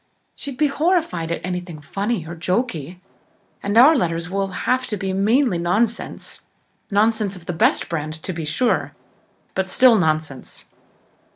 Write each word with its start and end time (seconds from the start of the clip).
She'd 0.33 0.57
be 0.57 0.65
horrified 0.65 1.31
at 1.31 1.45
anything 1.45 1.79
funny 1.79 2.25
or 2.25 2.35
jokey 2.35 2.99
and 3.61 3.77
our 3.77 3.95
letters 3.95 4.31
will 4.31 4.47
have 4.47 4.87
to 4.87 4.97
be 4.97 5.13
mainly 5.13 5.59
nonsense 5.59 6.41
nonsense 6.89 7.35
of 7.35 7.45
the 7.45 7.53
best 7.53 7.87
brand, 7.87 8.15
to 8.23 8.33
be 8.33 8.43
sure, 8.43 8.93
but 9.53 9.69
still 9.69 9.95
nonsense." 9.95 10.65